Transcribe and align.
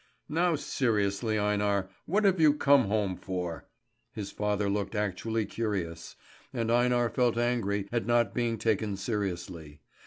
"Now 0.29 0.55
seriously, 0.55 1.37
Einar, 1.37 1.87
what 2.07 2.23
have 2.23 2.39
you 2.41 2.55
come 2.55 2.85
home 2.85 3.15
for?" 3.15 3.67
His 4.11 4.31
father 4.31 4.67
looked 4.67 4.95
actually 4.95 5.45
curious, 5.45 6.15
and 6.51 6.71
Einar 6.71 7.07
felt 7.07 7.37
angry 7.37 7.87
at 7.91 8.07
not 8.07 8.33
being 8.33 8.57
taken 8.57 8.97
seriously. 8.97 9.79